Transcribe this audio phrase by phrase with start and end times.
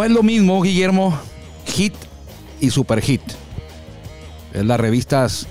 [0.00, 1.14] No es lo mismo, Guillermo,
[1.66, 1.92] hit
[2.58, 3.20] y super hit.
[4.54, 5.46] Es las revistas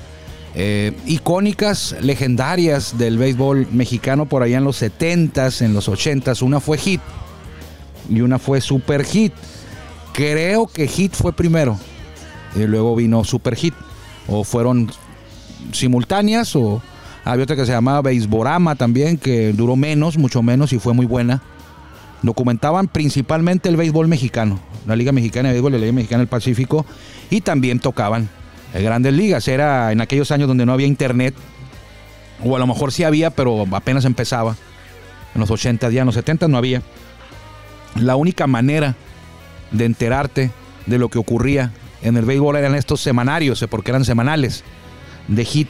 [0.55, 6.42] eh, icónicas, legendarias del béisbol mexicano por allá en los 70s, en los 80s.
[6.42, 7.00] Una fue hit
[8.09, 9.33] y una fue super hit.
[10.14, 11.77] Creo que hit fue primero
[12.55, 13.75] y luego vino super hit.
[14.27, 14.92] O fueron
[15.73, 16.81] simultáneas o
[17.23, 21.05] había otra que se llamaba Beisborama también, que duró menos, mucho menos y fue muy
[21.05, 21.39] buena.
[22.21, 26.85] Documentaban principalmente el béisbol mexicano, la Liga Mexicana de Béisbol, la Liga Mexicana del Pacífico,
[27.29, 28.29] y también tocaban
[28.73, 29.47] grandes ligas.
[29.47, 31.33] Era en aquellos años donde no había internet,
[32.43, 34.55] o a lo mejor sí había, pero apenas empezaba.
[35.33, 36.81] En los 80 días, en los 70 no había.
[37.95, 38.95] La única manera
[39.71, 40.52] de enterarte
[40.85, 41.71] de lo que ocurría
[42.02, 44.63] en el béisbol eran estos semanarios, porque eran semanales
[45.27, 45.69] de hit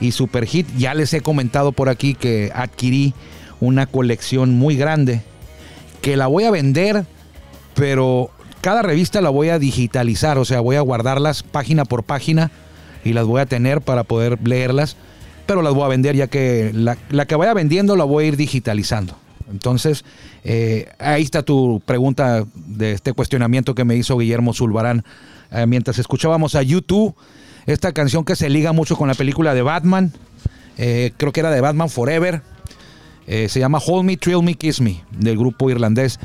[0.00, 0.66] y super hit.
[0.76, 3.14] Ya les he comentado por aquí que adquirí
[3.60, 5.22] una colección muy grande
[6.06, 7.04] que la voy a vender,
[7.74, 8.30] pero
[8.60, 12.52] cada revista la voy a digitalizar, o sea, voy a guardarlas página por página
[13.04, 14.96] y las voy a tener para poder leerlas,
[15.46, 18.36] pero las voy a vender ya que la, que vaya vendiendo la voy a ir
[18.36, 19.16] digitalizando.
[19.50, 20.04] Entonces,
[20.44, 25.04] eh, ahí está tu pregunta de este cuestionamiento que me hizo Guillermo Zulbarán
[25.50, 27.16] eh, mientras escuchábamos a YouTube,
[27.66, 30.12] esta canción que se liga mucho con la película de Batman,
[30.78, 32.42] eh, creo que era de Batman Forever,
[33.26, 36.18] eh, se llama Hold Me, Thrill Me, Kiss Me, del grupo irlandés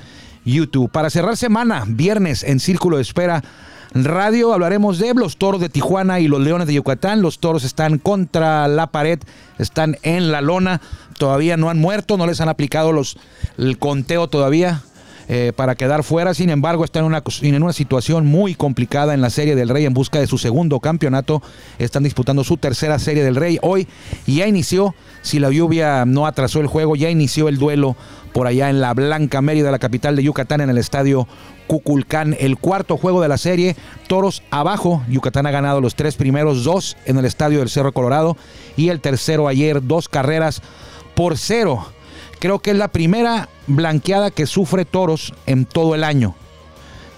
[0.45, 0.89] YouTube.
[0.89, 3.43] Para cerrar semana, viernes en Círculo de Espera
[3.93, 7.21] Radio, hablaremos de los toros de Tijuana y los leones de Yucatán.
[7.21, 9.19] Los toros están contra la pared,
[9.57, 10.81] están en la lona,
[11.17, 13.17] todavía no han muerto, no les han aplicado los,
[13.57, 14.83] el conteo todavía.
[15.33, 16.33] Eh, para quedar fuera.
[16.33, 20.19] Sin embargo, una, en una situación muy complicada en la Serie del Rey en busca
[20.19, 21.41] de su segundo campeonato.
[21.79, 23.87] Están disputando su tercera Serie del Rey hoy
[24.27, 27.95] y ya inició, si la lluvia no atrasó el juego, ya inició el duelo
[28.33, 31.29] por allá en la Blanca Mérida, la capital de Yucatán, en el estadio
[31.65, 32.35] Cuculcán.
[32.37, 33.77] El cuarto juego de la serie,
[34.09, 35.01] Toros abajo.
[35.07, 38.35] Yucatán ha ganado los tres primeros dos en el estadio del Cerro Colorado
[38.75, 40.61] y el tercero ayer, dos carreras
[41.15, 41.85] por cero.
[42.41, 46.33] Creo que es la primera blanqueada que sufre Toros en todo el año.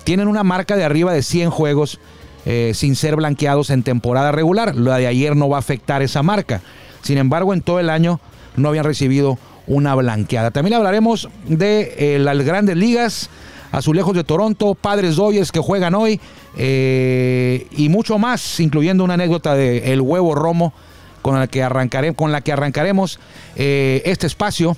[0.03, 1.97] Tienen una marca de arriba de 100 juegos
[2.45, 4.75] eh, sin ser blanqueados en temporada regular.
[4.75, 6.61] La de ayer no va a afectar esa marca.
[7.03, 8.19] Sin embargo, en todo el año
[8.57, 10.51] no habían recibido una blanqueada.
[10.51, 13.29] También hablaremos de eh, las grandes ligas,
[13.71, 16.19] Azulejos de Toronto, Padres Doyes que juegan hoy
[16.57, 20.73] eh, y mucho más, incluyendo una anécdota de el huevo romo
[21.21, 23.21] con la que, arrancaré, con la que arrancaremos
[23.55, 24.75] este espacio.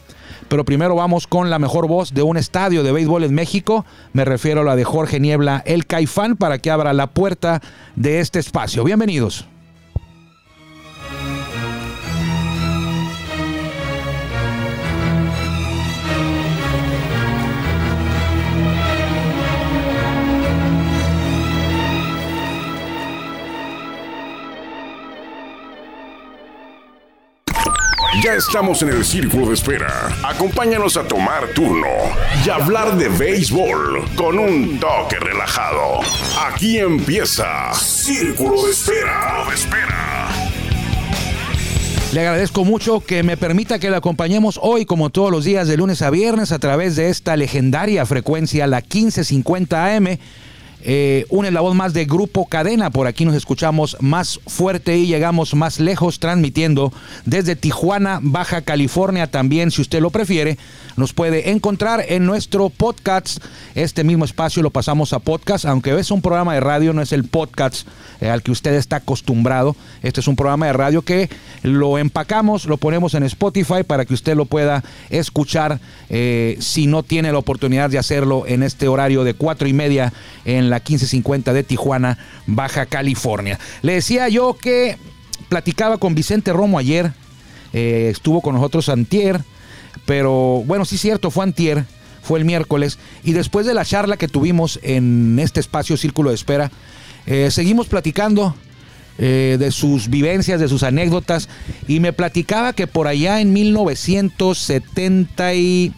[0.48, 3.86] Pero primero vamos con la mejor voz de un estadio de béisbol en México.
[4.14, 7.62] Me refiero a la de Jorge Niebla, el Caifán, para que abra la puerta
[7.96, 8.84] de este espacio.
[8.84, 9.47] Bienvenidos.
[28.26, 30.10] Ya estamos en el círculo de espera.
[30.24, 31.86] Acompáñanos a tomar turno
[32.44, 36.00] y hablar de béisbol con un toque relajado.
[36.48, 39.46] Aquí empieza Círculo de Espera.
[39.54, 40.28] espera.
[42.14, 45.78] Le agradezco mucho que me permita que le acompañemos hoy, como todos los días, de
[45.78, 50.18] lunes a viernes, a través de esta legendaria frecuencia, la 1550 AM
[50.87, 52.91] eh, une la voz más de Grupo Cadena.
[52.91, 56.93] Por aquí nos escuchamos más fuerte y llegamos más lejos transmitiendo
[57.26, 59.26] desde Tijuana, Baja California.
[59.26, 60.59] También, si usted lo prefiere,
[60.96, 63.43] nos puede encontrar en nuestro podcast.
[63.73, 67.11] Este mismo espacio lo pasamos a podcast, aunque es un programa de radio, no es
[67.11, 67.88] el podcast
[68.22, 69.76] eh, al que usted está acostumbrado.
[70.03, 71.29] Este es un programa de radio que
[71.64, 75.79] lo empacamos, lo ponemos en Spotify para que usted lo pueda escuchar
[76.09, 80.14] eh, si no tiene la oportunidad de hacerlo en este horario de cuatro y media
[80.46, 83.60] en la 1550 de Tijuana, Baja California.
[83.82, 84.98] Le decía yo que
[85.50, 87.12] platicaba con Vicente Romo ayer,
[87.74, 89.42] eh, estuvo con nosotros antier,
[90.06, 91.86] pero bueno, sí cierto, fue antier,
[92.22, 96.36] fue el miércoles, y después de la charla que tuvimos en este espacio Círculo de
[96.36, 96.72] Espera,
[97.26, 98.56] eh, seguimos platicando.
[99.18, 101.48] Eh, de sus vivencias, de sus anécdotas,
[101.88, 105.94] y me platicaba que por allá en 1970 y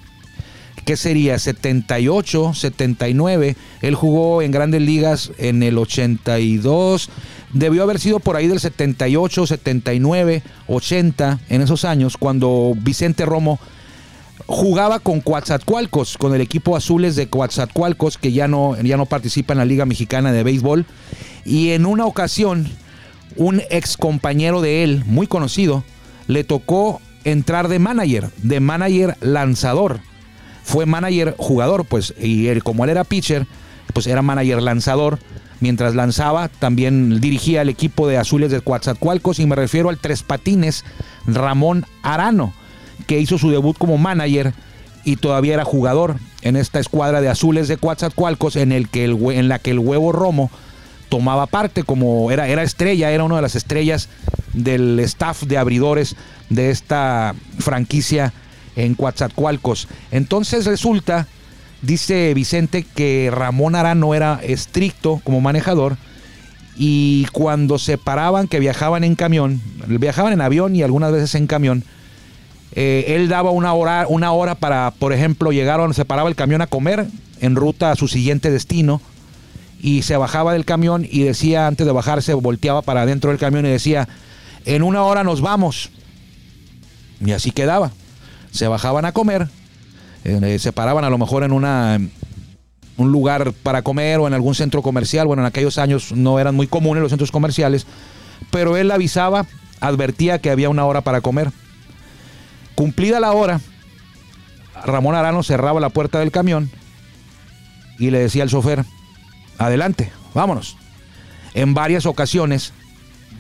[0.87, 1.37] ¿qué sería?
[1.37, 3.57] 78, 79.
[3.81, 7.09] Él jugó en grandes ligas en el 82.
[7.51, 13.59] Debió haber sido por ahí del 78, 79, 80, en esos años, cuando Vicente Romo
[14.45, 19.53] jugaba con Coatzacoalcos, con el equipo azules de Coatzacoalcos, que ya no, ya no participa
[19.53, 20.85] en la Liga Mexicana de Béisbol.
[21.43, 22.65] Y en una ocasión,
[23.35, 25.83] un ex compañero de él, muy conocido,
[26.27, 29.99] le tocó entrar de manager, de manager lanzador
[30.67, 33.47] fue manager jugador, pues, y él, como él era pitcher,
[33.93, 35.17] pues era manager lanzador.
[35.61, 40.23] Mientras lanzaba, también dirigía el equipo de Azules de Coatzacoalcos y me refiero al tres
[40.23, 40.83] patines
[41.25, 42.53] Ramón Arano,
[43.07, 44.53] que hizo su debut como manager
[45.05, 49.17] y todavía era jugador en esta escuadra de Azules de Coatzacoalcos en, el que el,
[49.31, 50.51] en la que el huevo Romo
[51.07, 54.09] tomaba parte como era, era estrella, era una de las estrellas
[54.51, 56.17] del staff de abridores
[56.49, 58.33] de esta franquicia
[58.77, 59.89] en Coatzacoalcos.
[60.11, 61.27] Entonces resulta,
[61.81, 65.97] dice Vicente, que Ramón Arano era estricto como manejador
[66.77, 71.47] y cuando se paraban, que viajaban en camión, viajaban en avión y algunas veces en
[71.47, 71.83] camión,
[72.73, 76.61] eh, él daba una hora, una hora para, por ejemplo, llegaron, se paraba el camión
[76.61, 77.07] a comer
[77.41, 79.01] en ruta a su siguiente destino
[79.81, 83.65] y se bajaba del camión y decía, antes de bajarse, volteaba para adentro del camión
[83.65, 84.07] y decía,
[84.65, 85.89] en una hora nos vamos.
[87.25, 87.91] Y así quedaba
[88.57, 89.47] se bajaban a comer,
[90.23, 91.99] eh, se paraban a lo mejor en una
[92.97, 95.27] un lugar para comer o en algún centro comercial.
[95.27, 97.85] Bueno, en aquellos años no eran muy comunes los centros comerciales,
[98.51, 99.45] pero él avisaba,
[99.79, 101.51] advertía que había una hora para comer.
[102.75, 103.61] Cumplida la hora,
[104.85, 106.69] Ramón Arano cerraba la puerta del camión
[107.99, 108.83] y le decía al chofer,
[109.57, 110.77] adelante, vámonos.
[111.53, 112.73] En varias ocasiones,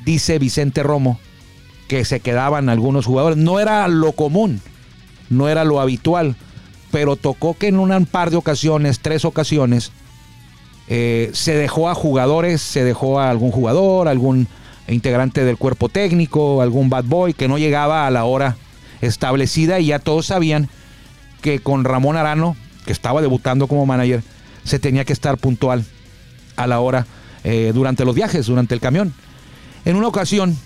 [0.05, 1.19] dice Vicente Romo,
[1.87, 3.37] que se quedaban algunos jugadores.
[3.37, 4.61] No era lo común
[5.29, 6.35] no era lo habitual,
[6.91, 9.91] pero tocó que en un par de ocasiones, tres ocasiones,
[10.87, 14.47] eh, se dejó a jugadores, se dejó a algún jugador, algún
[14.87, 18.55] integrante del cuerpo técnico, algún bad boy que no llegaba a la hora
[19.01, 20.69] establecida y ya todos sabían
[21.41, 24.23] que con Ramón Arano, que estaba debutando como manager,
[24.63, 25.85] se tenía que estar puntual
[26.55, 27.05] a la hora
[27.43, 29.13] eh, durante los viajes, durante el camión.
[29.85, 30.57] En una ocasión,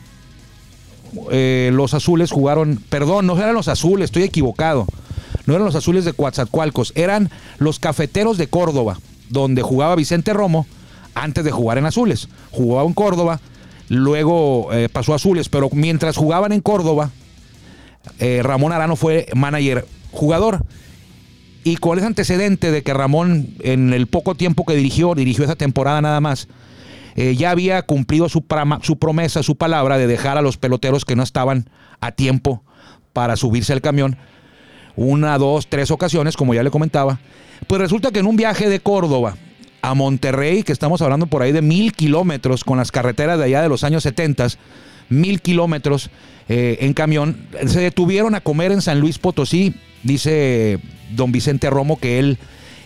[1.32, 4.86] eh, los azules jugaron, perdón, no eran los azules, estoy equivocado.
[5.46, 9.00] No eran los azules de Coatzacoalcos, eran los cafeteros de Córdoba,
[9.30, 10.68] donde jugaba Vicente Romo
[11.16, 12.30] antes de jugar en azules.
[12.52, 13.40] Jugaba en Córdoba,
[13.90, 17.12] luego eh, pasó a azules, pero mientras jugaban en Córdoba,
[18.20, 20.64] eh, Ramón Arano fue manager jugador.
[21.64, 25.56] Y con ese antecedente de que Ramón, en el poco tiempo que dirigió, dirigió esa
[25.56, 26.48] temporada nada más,
[27.16, 31.24] eh, ya había cumplido su, promesa, su palabra de dejar a los peloteros que no
[31.24, 32.64] estaban a tiempo
[33.14, 34.18] para subirse al camión.
[34.96, 37.20] Una, dos, tres ocasiones, como ya le comentaba.
[37.68, 39.36] Pues resulta que en un viaje de Córdoba
[39.82, 43.62] a Monterrey, que estamos hablando por ahí de mil kilómetros con las carreteras de allá
[43.62, 44.48] de los años 70,
[45.10, 46.10] mil kilómetros
[46.50, 49.76] eh, en camión, se detuvieron a comer en San Luis Potosí.
[50.04, 50.80] Dice
[51.16, 52.38] don Vicente Romo que él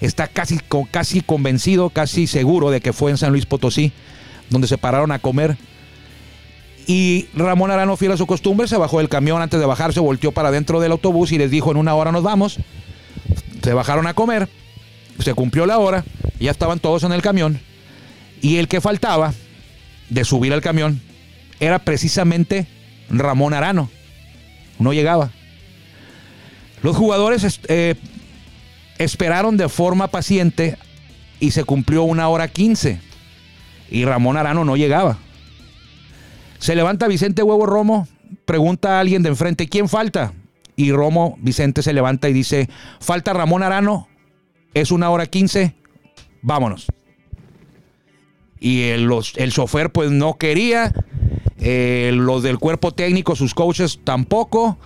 [0.01, 0.59] está casi,
[0.91, 3.93] casi convencido, casi seguro de que fue en San Luis Potosí
[4.49, 5.57] donde se pararon a comer.
[6.87, 10.31] Y Ramón Arano, fiel a su costumbre, se bajó del camión antes de bajarse, volteó
[10.31, 12.57] para dentro del autobús y les dijo, en una hora nos vamos.
[13.63, 14.47] Se bajaron a comer,
[15.19, 16.03] se cumplió la hora,
[16.39, 17.59] ya estaban todos en el camión.
[18.41, 19.33] Y el que faltaba
[20.09, 21.01] de subir al camión
[21.59, 22.67] era precisamente
[23.09, 23.89] Ramón Arano.
[24.77, 25.31] No llegaba.
[26.83, 27.95] Los jugadores eh,
[28.99, 30.77] esperaron de forma paciente
[31.39, 32.99] y se cumplió una hora quince
[33.89, 35.17] y Ramón Arano no llegaba.
[36.59, 38.07] Se levanta Vicente Huevo Romo,
[38.45, 40.33] pregunta a alguien de enfrente, ¿quién falta?
[40.75, 44.07] Y Romo, Vicente se levanta y dice, falta Ramón Arano,
[44.73, 45.75] es una hora quince,
[46.41, 46.87] vámonos.
[48.59, 50.93] Y el, el chofer pues no quería,
[51.59, 54.77] eh, los del cuerpo técnico, sus coaches tampoco.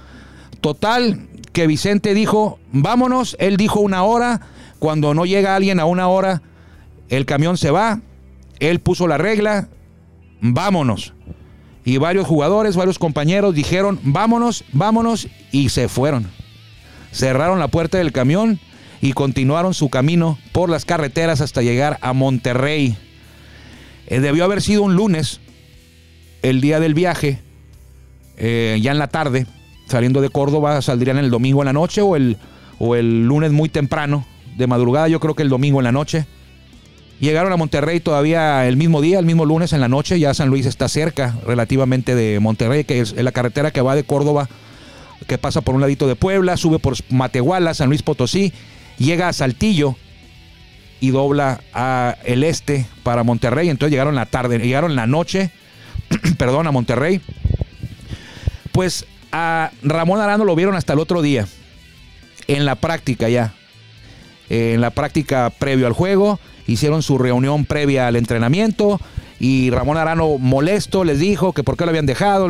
[0.62, 4.41] Total, que Vicente dijo, vámonos, él dijo una hora,
[4.79, 6.41] cuando no llega alguien a una hora,
[7.10, 8.01] el camión se va,
[8.60, 9.70] él puso la regla,
[10.42, 11.13] vámonos.
[11.86, 16.28] Y varios jugadores, varios compañeros dijeron, vámonos, vámonos, y se fueron.
[17.12, 18.60] Cerraron la puerta del camión
[19.01, 22.98] y continuaron su camino por las carreteras hasta llegar a Monterrey.
[24.08, 25.39] Eh, debió haber sido un lunes,
[26.42, 27.42] el día del viaje,
[28.38, 29.48] eh, ya en la tarde,
[29.88, 32.38] saliendo de Córdoba, saldrían el domingo en la noche o el,
[32.78, 34.25] o el lunes muy temprano,
[34.58, 36.25] de madrugada, yo creo que el domingo en la noche.
[37.19, 40.19] Llegaron a Monterrey todavía el mismo día, el mismo lunes en la noche.
[40.19, 44.05] Ya San Luis está cerca relativamente de Monterrey, que es la carretera que va de
[44.05, 44.47] Córdoba,
[45.27, 48.53] que pasa por un ladito de Puebla, sube por Matehuala, San Luis Potosí,
[48.97, 49.97] llega a Saltillo
[51.01, 53.69] y dobla a el este para Monterrey.
[53.69, 55.51] Entonces llegaron la tarde, llegaron la noche,
[56.38, 57.19] perdón, a Monterrey.
[58.71, 61.47] Pues a Ramón Arano lo vieron hasta el otro día,
[62.47, 63.53] en la práctica ya,
[64.49, 66.39] en la práctica previo al juego
[66.71, 68.99] hicieron su reunión previa al entrenamiento
[69.39, 72.49] y Ramón Arano molesto les dijo que por qué lo habían dejado.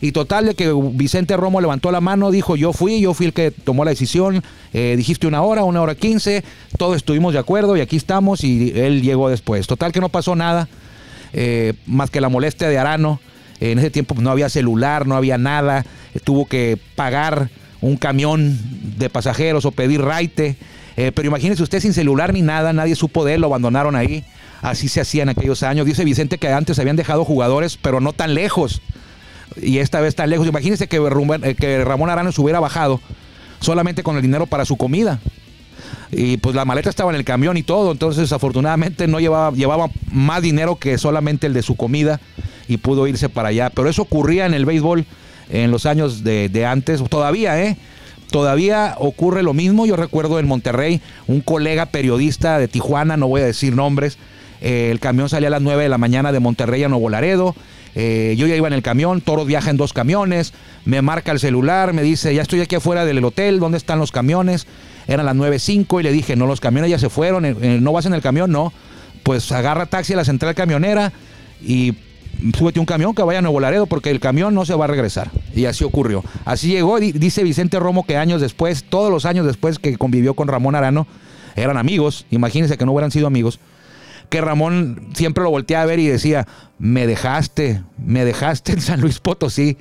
[0.00, 3.32] Y total de que Vicente Romo levantó la mano, dijo yo fui, yo fui el
[3.32, 4.42] que tomó la decisión.
[4.72, 6.44] Eh, dijiste una hora, una hora quince,
[6.78, 9.66] todos estuvimos de acuerdo y aquí estamos y él llegó después.
[9.66, 10.68] Total que no pasó nada,
[11.32, 13.20] eh, más que la molestia de Arano.
[13.60, 15.84] En ese tiempo no había celular, no había nada.
[16.22, 17.48] Tuvo que pagar
[17.80, 18.58] un camión
[18.98, 20.56] de pasajeros o pedir raite.
[20.96, 24.24] Eh, pero imagínese usted sin celular ni nada, nadie supo de él, lo abandonaron ahí.
[24.62, 25.86] Así se hacía en aquellos años.
[25.86, 28.80] Dice Vicente que antes habían dejado jugadores, pero no tan lejos.
[29.60, 30.46] Y esta vez tan lejos.
[30.46, 33.00] Imagínense que, eh, que Ramón Arano se hubiera bajado
[33.60, 35.20] solamente con el dinero para su comida.
[36.10, 37.92] Y pues la maleta estaba en el camión y todo.
[37.92, 42.20] Entonces, afortunadamente, no llevaba, llevaba más dinero que solamente el de su comida
[42.68, 43.70] y pudo irse para allá.
[43.70, 45.04] Pero eso ocurría en el béisbol
[45.50, 47.02] en los años de, de antes.
[47.08, 47.76] Todavía, ¿eh?
[48.30, 49.86] Todavía ocurre lo mismo.
[49.86, 54.18] Yo recuerdo en Monterrey un colega periodista de Tijuana, no voy a decir nombres,
[54.60, 57.54] eh, el camión salía a las 9 de la mañana de Monterrey a Nuevo Laredo.
[57.94, 60.52] Eh, yo ya iba en el camión, Toros viaja en dos camiones,
[60.84, 64.10] me marca el celular, me dice, ya estoy aquí afuera del hotel, ¿dónde están los
[64.10, 64.66] camiones?
[65.06, 68.06] Eran las 9.05 y le dije, no, los camiones ya se fueron, eh, ¿no vas
[68.06, 68.50] en el camión?
[68.50, 68.72] No,
[69.22, 71.12] pues agarra taxi a la central camionera
[71.62, 71.94] y
[72.56, 74.88] súbete un camión que vaya a Nuevo Laredo porque el camión no se va a
[74.88, 75.30] regresar.
[75.54, 76.24] Y así ocurrió.
[76.44, 80.48] Así llegó, dice Vicente Romo que años después, todos los años después que convivió con
[80.48, 81.06] Ramón Arano,
[81.56, 83.60] eran amigos, imagínense que no hubieran sido amigos
[84.28, 86.46] que Ramón siempre lo volteaba a ver y decía,
[86.78, 89.76] me dejaste, me dejaste en San Luis Potosí,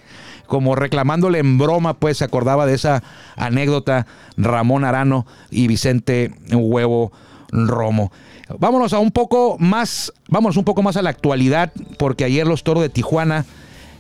[0.46, 3.02] como reclamándole en broma, pues se acordaba de esa
[3.36, 4.06] anécdota
[4.38, 7.12] Ramón Arano y Vicente Huevo
[7.52, 8.12] Romo.
[8.60, 12.64] Vámonos a un poco más, vámonos un poco más a la actualidad, porque ayer los
[12.64, 13.46] toros de Tijuana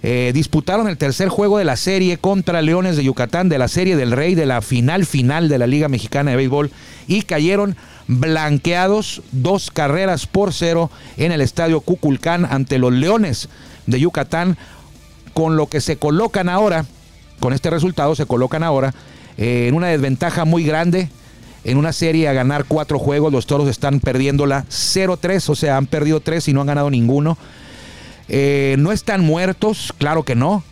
[0.03, 3.95] eh, disputaron el tercer juego de la serie contra Leones de Yucatán, de la serie
[3.95, 6.71] del Rey, de la final final de la Liga Mexicana de Béisbol,
[7.07, 7.75] y cayeron
[8.07, 13.49] blanqueados dos carreras por cero en el estadio Cuculcán ante los Leones
[13.87, 14.57] de Yucatán,
[15.33, 16.85] con lo que se colocan ahora,
[17.39, 18.93] con este resultado se colocan ahora
[19.37, 21.09] eh, en una desventaja muy grande.
[21.63, 25.87] En una serie a ganar cuatro juegos, los toros están perdiéndola 0-3, o sea, han
[25.87, 27.37] perdido tres y no han ganado ninguno.
[28.27, 30.63] Eh, no están muertos, claro que no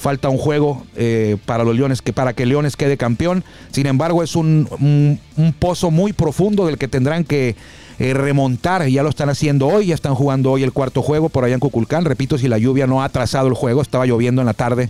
[0.00, 3.44] falta un juego eh, para los Leones, que para que Leones quede campeón.
[3.70, 5.20] Sin embargo, es un,
[5.58, 7.54] pozo muy profundo del que tendrán que
[7.98, 8.86] eh, remontar.
[8.88, 11.60] Ya lo están haciendo hoy, ya están jugando hoy el cuarto juego por allá en
[11.60, 12.06] Cuculcán.
[12.06, 14.88] Repito, si la lluvia no ha atrasado el juego, estaba lloviendo en la tarde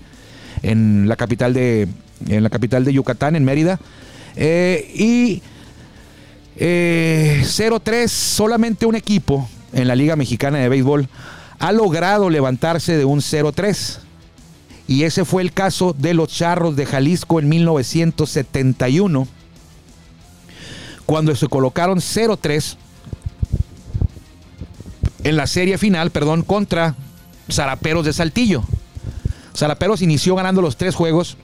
[0.62, 1.88] en la capital de,
[2.28, 3.80] en la capital de Yucatán, en Mérida.
[4.37, 5.43] Eh, y
[6.57, 11.09] 0-3, solamente un equipo en la Liga Mexicana de Béisbol
[11.59, 14.01] ha logrado levantarse de un 0-3
[14.91, 19.29] y ese fue el caso de los Charros de Jalisco en 1971,
[21.07, 22.77] cuando se colocaron 0-3
[25.23, 26.97] en la serie final, perdón, contra
[27.49, 28.65] Zaraperos de Saltillo.
[29.57, 31.37] Zaraperos inició ganando los tres juegos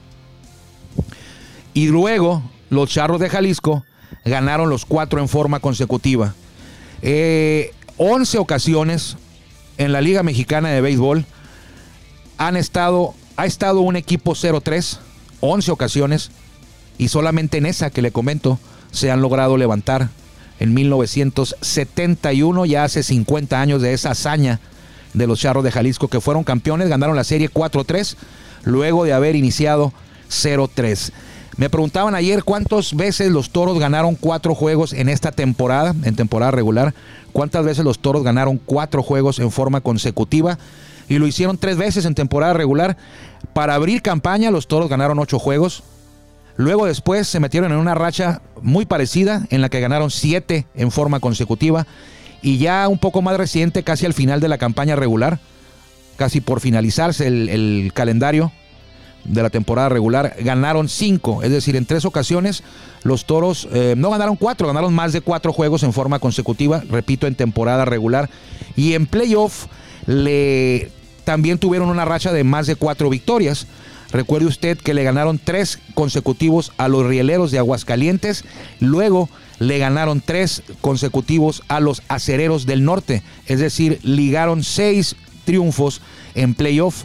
[1.73, 3.85] y luego los Charros de Jalisco
[4.25, 6.33] ganaron los cuatro en forma consecutiva.
[7.01, 9.17] Eh, 11 ocasiones
[9.77, 11.25] en la Liga Mexicana de Béisbol
[12.37, 14.97] han estado ha estado un equipo 0-3,
[15.41, 16.31] 11 ocasiones,
[16.97, 18.59] y solamente en esa que le comento
[18.91, 20.09] se han logrado levantar.
[20.59, 24.59] En 1971, ya hace 50 años de esa hazaña
[25.13, 28.15] de los Charros de Jalisco que fueron campeones, ganaron la serie 4-3,
[28.63, 29.93] luego de haber iniciado
[30.31, 31.11] 0-3.
[31.57, 36.51] Me preguntaban ayer cuántas veces los toros ganaron cuatro juegos en esta temporada, en temporada
[36.51, 36.93] regular.
[37.33, 40.57] ¿Cuántas veces los toros ganaron cuatro juegos en forma consecutiva?
[41.09, 42.97] y lo hicieron tres veces en temporada regular.
[43.53, 45.83] Para abrir campaña, los toros ganaron ocho juegos.
[46.55, 50.91] Luego después se metieron en una racha muy parecida en la que ganaron siete en
[50.91, 51.85] forma consecutiva.
[52.41, 55.39] Y ya un poco más reciente, casi al final de la campaña regular,
[56.17, 58.51] casi por finalizarse el, calendario
[59.27, 61.43] de la temporada regular, ganaron cinco.
[61.43, 62.63] Es decir, en tres ocasiones
[63.03, 67.27] los toros eh, no ganaron cuatro, ganaron más de cuatro juegos en forma consecutiva, repito,
[67.27, 68.29] en temporada regular.
[68.75, 69.67] Y en playoff
[70.05, 70.91] le
[71.23, 73.67] también tuvieron una racha de más de cuatro victorias.
[74.11, 78.45] Recuerde usted que le ganaron tres consecutivos a los rieleros de Aguascalientes,
[78.79, 79.29] luego
[79.59, 86.01] le ganaron tres consecutivos a los acereros del norte, es decir, ligaron seis triunfos
[86.35, 87.03] en playoff,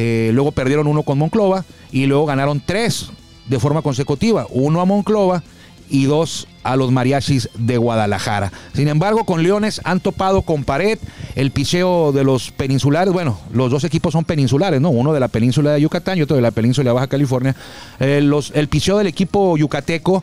[0.00, 3.10] eh, luego perdieron uno con Monclova y luego ganaron tres
[3.48, 5.42] de forma consecutiva, uno a Monclova
[5.90, 8.52] y dos a los mariachis de Guadalajara.
[8.74, 11.00] Sin embargo, con Leones han topado con pared
[11.34, 13.12] el picheo de los peninsulares.
[13.12, 14.90] Bueno, los dos equipos son peninsulares, ¿no?
[14.90, 17.56] Uno de la península de Yucatán y otro de la península de Baja California.
[17.98, 20.22] Eh, el picheo del equipo yucateco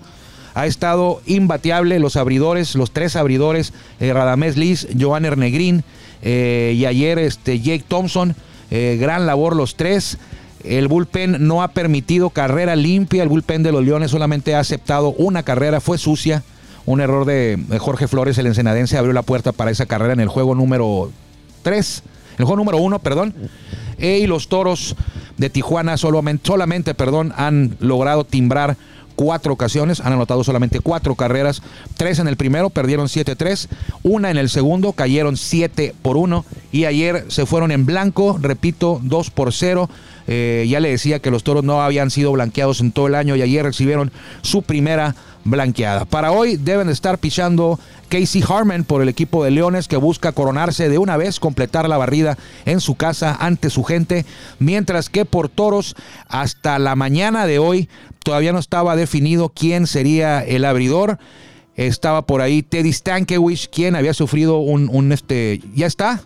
[0.53, 1.99] ha estado imbateable.
[1.99, 5.83] Los abridores, los tres abridores, eh, Radamés Liz, Joan Ernegrín
[6.21, 8.37] eh, y ayer este, Jake Thompson.
[8.71, 10.17] Eh, gran labor los tres.
[10.63, 13.23] El bullpen no ha permitido carrera limpia.
[13.23, 15.79] El bullpen de los Leones solamente ha aceptado una carrera.
[15.79, 16.43] Fue sucia.
[16.85, 20.27] Un error de Jorge Flores, el ensenadense, abrió la puerta para esa carrera en el
[20.27, 21.11] juego número
[21.63, 22.03] 3.
[22.37, 23.33] El juego número 1, perdón.
[23.97, 24.95] E, y los toros
[25.37, 28.77] de Tijuana solamente, solamente perdón, han logrado timbrar
[29.15, 31.61] cuatro ocasiones, han anotado solamente cuatro carreras,
[31.95, 33.67] tres en el primero, perdieron 7-3,
[34.03, 36.45] una en el segundo, cayeron 7 por 1
[36.75, 39.89] y ayer se fueron en blanco, repito, 2 por 0.
[40.27, 43.37] Eh, ya le decía que los toros no habían sido blanqueados en todo el año
[43.37, 45.15] y ayer recibieron su primera
[45.45, 46.03] blanqueada.
[46.03, 47.79] Para hoy deben estar pichando
[48.09, 51.95] Casey Harmon por el equipo de Leones que busca coronarse de una vez, completar la
[51.95, 54.25] barrida en su casa ante su gente,
[54.59, 55.95] mientras que por Toros
[56.27, 57.87] hasta la mañana de hoy
[58.25, 61.19] todavía no estaba definido quién sería el abridor.
[61.75, 66.25] Estaba por ahí Teddy Stankiewicz, quien había sufrido un, un este, ya está.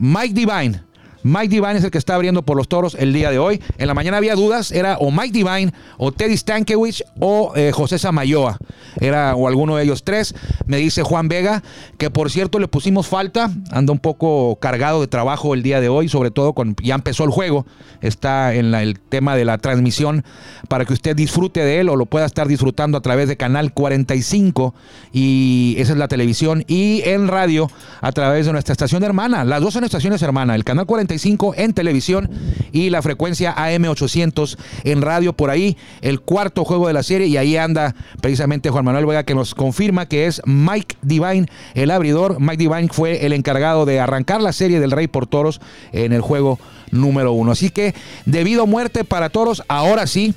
[0.00, 0.80] Mike Divine
[1.22, 3.60] Mike Divine es el que está abriendo por los toros el día de hoy.
[3.76, 7.98] En la mañana había dudas, era o Mike Divine, o Teddy Stankiewicz, o eh, José
[7.98, 8.58] Samayoa.
[9.00, 10.34] Era o alguno de ellos tres.
[10.66, 11.62] Me dice Juan Vega,
[11.98, 13.50] que por cierto le pusimos falta.
[13.70, 17.24] Anda un poco cargado de trabajo el día de hoy, sobre todo con ya empezó
[17.24, 17.66] el juego.
[18.00, 20.24] Está en el tema de la transmisión
[20.68, 23.72] para que usted disfrute de él o lo pueda estar disfrutando a través de Canal
[23.72, 24.74] 45.
[25.12, 26.64] Y esa es la televisión.
[26.68, 29.44] Y en radio a través de nuestra estación hermana.
[29.44, 30.54] Las dos son estaciones hermanas.
[30.54, 31.08] El Canal 45
[31.56, 32.30] en televisión
[32.72, 37.36] y la frecuencia AM800 en radio por ahí, el cuarto juego de la serie y
[37.36, 42.40] ahí anda precisamente Juan Manuel Vega que nos confirma que es Mike Divine el abridor.
[42.40, 45.60] Mike Divine fue el encargado de arrancar la serie del Rey por Toros
[45.92, 46.58] en el juego
[46.90, 47.52] número uno.
[47.52, 50.34] Así que debido a muerte para Toros, ahora sí,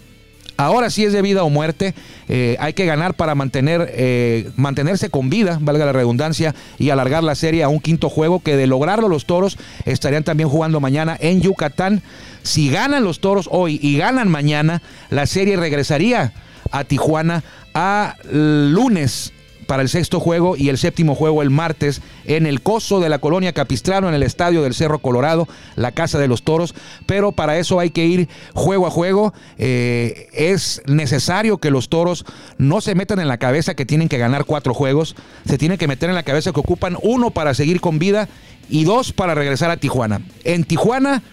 [0.58, 1.94] Ahora sí es de vida o muerte.
[2.30, 7.24] Eh, hay que ganar para mantener, eh, mantenerse con vida, valga la redundancia, y alargar
[7.24, 11.18] la serie a un quinto juego que de lograrlo los toros estarían también jugando mañana
[11.20, 12.02] en Yucatán.
[12.44, 16.34] Si ganan los toros hoy y ganan mañana, la serie regresaría
[16.72, 19.34] a Tijuana a lunes
[19.68, 23.20] para el sexto juego y el séptimo juego el martes en el coso de la
[23.20, 26.76] colonia Capistrano, en el estadio del Cerro Colorado, la Casa de los Toros.
[27.06, 29.34] Pero para eso hay que ir juego a juego.
[29.58, 32.26] Eh, es necesario que los toros
[32.58, 35.16] no se metan en la cabeza que tienen que ganar cuatro juegos.
[35.46, 38.28] Se tienen que meter en la cabeza que ocupan uno para seguir con vida
[38.70, 40.22] y dos para regresar a Tijuana.
[40.44, 41.24] En Tijuana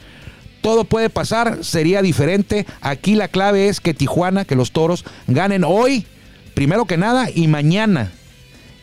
[0.60, 2.66] todo puede pasar, sería diferente.
[2.80, 6.06] Aquí la clave es que Tijuana, que los toros ganen hoy,
[6.54, 8.12] primero que nada, y mañana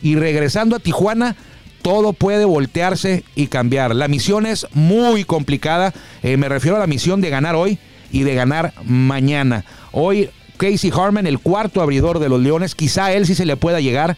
[0.02, 1.36] y regresando a Tijuana,
[1.82, 3.94] todo puede voltearse y cambiar.
[3.94, 5.92] La misión es muy complicada.
[6.22, 7.78] Eh, me refiero a la misión de ganar hoy
[8.10, 9.64] y de ganar mañana.
[9.92, 13.80] Hoy Casey Harmon, el cuarto abridor de los Leones, quizá él sí se le pueda
[13.80, 14.16] llegar.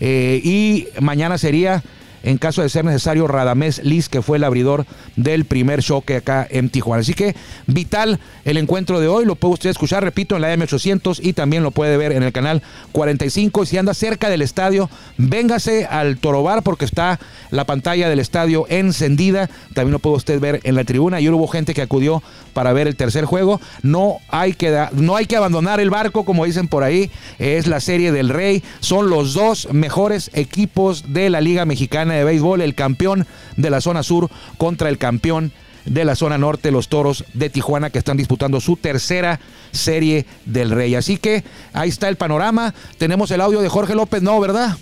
[0.00, 1.82] Eh, y mañana sería
[2.22, 6.46] en caso de ser necesario, Radamés Liz, que fue el abridor del primer choque acá
[6.48, 7.00] en Tijuana.
[7.00, 7.34] Así que
[7.66, 11.62] vital el encuentro de hoy, lo puede usted escuchar, repito, en la M800 y también
[11.62, 13.62] lo puede ver en el canal 45.
[13.62, 17.18] Y si anda cerca del estadio, véngase al Torobar porque está
[17.50, 19.48] la pantalla del estadio encendida.
[19.74, 21.20] También lo puede usted ver en la tribuna.
[21.20, 23.60] Y hubo gente que acudió para ver el tercer juego.
[23.82, 27.10] No hay que, no hay que abandonar el barco, como dicen por ahí.
[27.38, 28.62] Es la serie del Rey.
[28.80, 33.80] Son los dos mejores equipos de la Liga Mexicana de Béisbol, el campeón de la
[33.80, 35.52] zona sur contra el campeón
[35.84, 39.40] de la zona norte, los Toros de Tijuana, que están disputando su tercera
[39.72, 40.94] serie del Rey.
[40.94, 42.74] Así que ahí está el panorama.
[42.98, 44.76] Tenemos el audio de Jorge López, no, ¿verdad?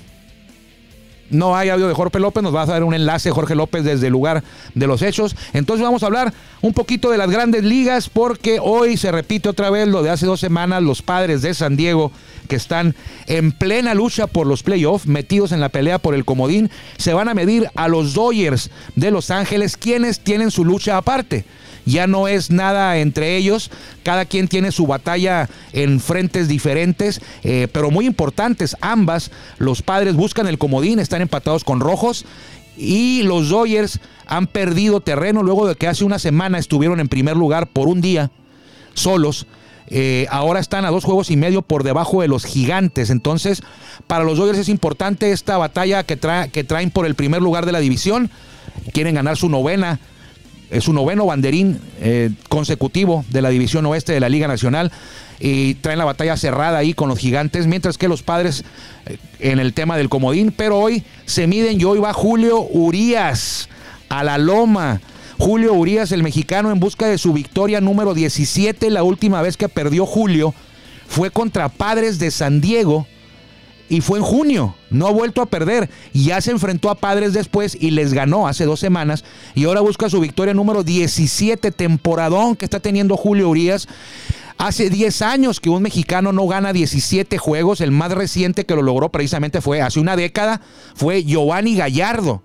[1.31, 4.07] No hay audio de Jorge López, nos va a dar un enlace Jorge López desde
[4.07, 4.43] el lugar
[4.75, 5.37] de los hechos.
[5.53, 9.71] Entonces vamos a hablar un poquito de las grandes ligas porque hoy se repite otra
[9.71, 12.13] vez lo de hace dos semanas, los padres de San Diego
[12.49, 12.95] que están
[13.27, 17.29] en plena lucha por los playoffs, metidos en la pelea por el comodín, se van
[17.29, 21.45] a medir a los Dodgers de Los Ángeles, quienes tienen su lucha aparte
[21.87, 23.71] ya no es nada entre ellos,
[24.03, 30.15] cada quien tiene su batalla en frentes diferentes, eh, pero muy importantes, ambas, los padres
[30.15, 32.27] buscan el comodín, están empatados con rojos
[32.77, 37.37] y los Dodgers han perdido terreno luego de que hace una semana estuvieron en primer
[37.37, 38.31] lugar por un día
[38.95, 39.47] solos.
[39.89, 43.11] Eh, ahora están a dos juegos y medio por debajo de los gigantes.
[43.11, 43.63] Entonces,
[44.09, 46.19] para los Dodgers es importante esta batalla que,
[46.53, 48.31] que traen por el primer lugar de la división.
[48.93, 50.01] Quieren ganar su novena
[50.71, 54.93] es su noveno banderín eh, consecutivo de la División Oeste de la Liga Nacional
[55.39, 58.65] y traen la batalla cerrada ahí con los gigantes, mientras que los padres
[59.07, 63.69] eh, en el tema del comodín, pero hoy se miden y hoy va Julio Urías
[64.09, 65.01] a la loma.
[65.39, 69.69] Julio Urías, el mexicano, en busca de su victoria número 17, la última vez que
[69.69, 70.55] perdió Julio
[71.07, 73.07] fue contra Padres de San Diego
[73.89, 74.75] y fue en junio.
[74.91, 75.89] No ha vuelto a perder.
[76.13, 79.25] Ya se enfrentó a Padres después y les ganó hace dos semanas.
[79.55, 83.89] Y ahora busca su victoria número 17, temporadón que está teniendo Julio Urias.
[84.59, 87.81] Hace 10 años que un mexicano no gana 17 juegos.
[87.81, 90.61] El más reciente que lo logró precisamente fue hace una década.
[90.95, 92.43] Fue Giovanni Gallardo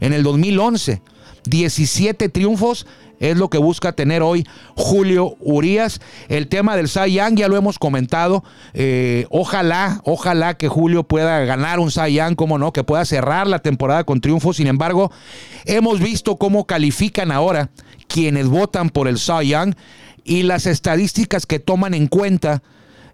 [0.00, 1.00] en el 2011.
[1.46, 2.86] 17 triunfos
[3.30, 6.00] es lo que busca tener hoy Julio Urias.
[6.28, 8.44] El tema del Cy Young ya lo hemos comentado.
[8.74, 13.46] Eh, ojalá, ojalá que Julio pueda ganar un Cy Young, como no, que pueda cerrar
[13.46, 14.52] la temporada con triunfo.
[14.52, 15.10] Sin embargo,
[15.64, 17.70] hemos visto cómo califican ahora
[18.08, 19.74] quienes votan por el Cy Young
[20.24, 22.62] y las estadísticas que toman en cuenta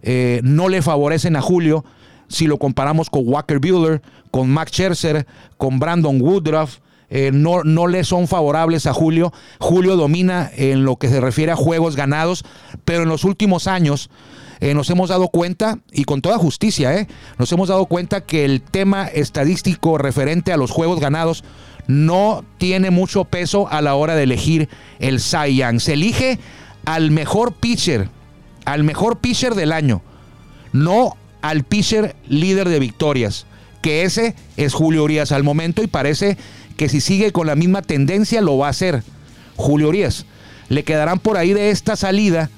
[0.03, 1.85] eh, no le favorecen a Julio
[2.29, 6.79] si lo comparamos con Walker Bueller, con Max Scherzer, con Brandon Woodruff.
[7.11, 9.33] Eh, no, no le son favorables a Julio.
[9.59, 12.45] Julio domina en lo que se refiere a juegos ganados,
[12.85, 14.11] pero en los últimos años
[14.61, 18.45] eh, nos hemos dado cuenta, y con toda justicia, eh, nos hemos dado cuenta que
[18.45, 21.45] el tema estadístico referente a los juegos ganados
[21.87, 24.69] no tiene mucho peso a la hora de elegir
[24.99, 25.81] el Cy Young.
[25.81, 26.39] Se elige
[26.85, 28.11] al mejor pitcher,
[28.67, 30.03] al mejor pitcher del año,
[30.73, 33.47] no al pitcher líder de victorias,
[33.81, 36.37] que ese es Julio Urias al momento y parece
[36.81, 39.03] que si sigue con la misma tendencia lo va a hacer
[39.57, 40.25] Julio Urias.
[40.71, 42.49] Le quedarán por ahí de esta salida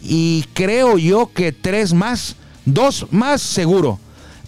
[0.00, 4.00] y creo yo que tres más, dos más seguro,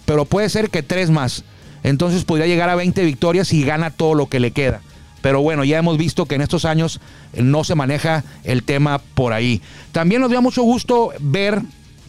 [0.07, 1.43] pero puede ser que tres más.
[1.83, 4.81] Entonces podría llegar a 20 victorias y gana todo lo que le queda.
[5.21, 6.99] Pero bueno, ya hemos visto que en estos años
[7.37, 9.61] no se maneja el tema por ahí.
[9.91, 11.61] También nos dio mucho gusto ver,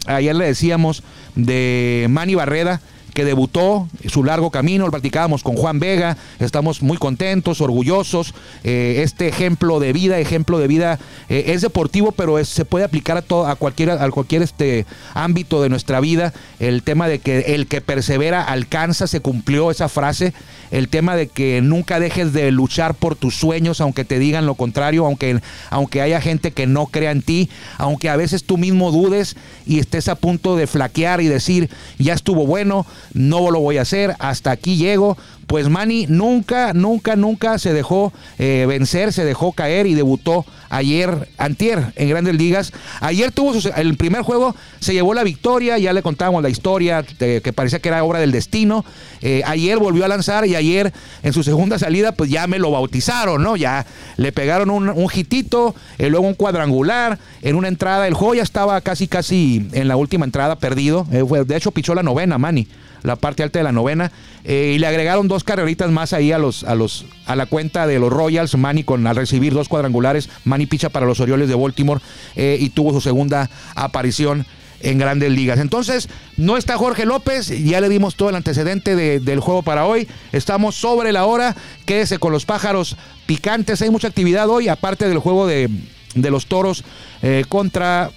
[0.06, 1.02] ayer le decíamos,
[1.34, 2.80] de Manny Barreda,
[3.16, 9.00] que debutó su largo camino, lo platicábamos con Juan Vega, estamos muy contentos, orgullosos, eh,
[9.02, 10.98] este ejemplo de vida, ejemplo de vida
[11.30, 15.62] eh, es deportivo, pero se puede aplicar a, todo, a cualquier, a cualquier este ámbito
[15.62, 20.34] de nuestra vida, el tema de que el que persevera alcanza, se cumplió esa frase,
[20.70, 24.56] el tema de que nunca dejes de luchar por tus sueños, aunque te digan lo
[24.56, 27.48] contrario, aunque, aunque haya gente que no crea en ti,
[27.78, 32.12] aunque a veces tú mismo dudes y estés a punto de flaquear y decir, ya
[32.12, 35.16] estuvo bueno, no lo voy a hacer, hasta aquí llego.
[35.46, 41.28] Pues Manny nunca, nunca, nunca se dejó eh, vencer, se dejó caer y debutó ayer,
[41.38, 42.72] antier, en Grandes Ligas.
[43.00, 47.52] Ayer tuvo el primer juego, se llevó la victoria, ya le contábamos la historia que
[47.54, 48.84] parecía que era obra del destino.
[49.22, 50.92] Eh, ayer volvió a lanzar y ayer
[51.22, 53.54] en su segunda salida, pues ya me lo bautizaron, ¿no?
[53.54, 58.34] Ya le pegaron un, un hitito, eh, luego un cuadrangular, en una entrada, el juego
[58.34, 61.04] ya estaba casi, casi en la última entrada perdido.
[61.04, 62.66] de hecho, pichó la novena, Manny
[63.06, 64.10] la parte alta de la novena.
[64.44, 67.86] Eh, y le agregaron dos carreritas más ahí a los, a los, a la cuenta
[67.86, 68.56] de los Royals.
[68.56, 72.00] Manny con al recibir dos cuadrangulares, Manny picha para los Orioles de Baltimore
[72.34, 74.44] eh, y tuvo su segunda aparición
[74.80, 75.60] en grandes ligas.
[75.60, 80.08] Entonces, no está Jorge López, ya le dimos todo el antecedente del juego para hoy.
[80.32, 85.18] Estamos sobre la hora, quédese con los pájaros picantes, hay mucha actividad hoy, aparte del
[85.18, 85.70] juego de,
[86.14, 86.84] los toros
[87.22, 88.10] eh, contra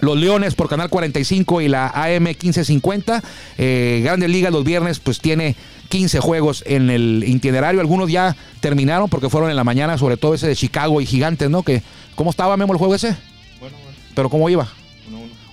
[0.00, 3.22] los Leones por Canal 45 y la AM 1550.
[3.58, 5.56] Eh, Grandes Ligas los viernes pues tiene
[5.88, 7.80] 15 juegos en el itinerario.
[7.80, 11.50] Algunos ya terminaron porque fueron en la mañana, sobre todo ese de Chicago y Gigantes,
[11.50, 11.62] ¿no?
[11.62, 11.82] Que,
[12.14, 13.16] ¿Cómo estaba Memo el juego ese?
[13.60, 13.98] Bueno, bueno.
[14.14, 14.68] ¿Pero cómo iba?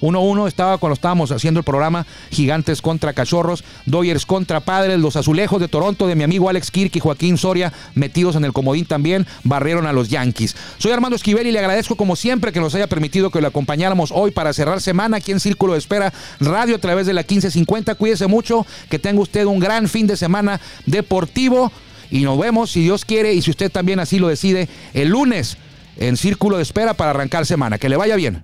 [0.01, 5.59] 1-1 estaba cuando estábamos haciendo el programa Gigantes contra Cachorros, Doyers contra Padres, los Azulejos
[5.59, 9.25] de Toronto de mi amigo Alex Kirk y Joaquín Soria metidos en el comodín también,
[9.43, 10.55] barrieron a los Yankees.
[10.77, 14.11] Soy Armando Esquivel y le agradezco como siempre que nos haya permitido que lo acompañáramos
[14.13, 17.95] hoy para cerrar semana aquí en Círculo de Espera Radio a través de la 1550.
[17.95, 21.71] Cuídese mucho, que tenga usted un gran fin de semana deportivo
[22.11, 25.57] y nos vemos si Dios quiere y si usted también así lo decide el lunes
[25.97, 27.77] en Círculo de Espera para arrancar semana.
[27.77, 28.43] Que le vaya bien.